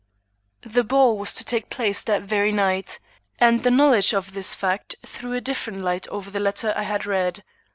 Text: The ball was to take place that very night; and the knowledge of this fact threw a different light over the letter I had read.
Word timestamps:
The 0.65 0.83
ball 0.83 1.19
was 1.19 1.31
to 1.35 1.45
take 1.45 1.69
place 1.69 2.01
that 2.05 2.23
very 2.23 2.51
night; 2.51 2.97
and 3.37 3.61
the 3.61 3.69
knowledge 3.69 4.15
of 4.15 4.33
this 4.33 4.55
fact 4.55 4.95
threw 5.05 5.33
a 5.33 5.41
different 5.41 5.83
light 5.83 6.07
over 6.07 6.31
the 6.31 6.39
letter 6.39 6.73
I 6.75 6.81
had 6.81 7.05
read. 7.05 7.43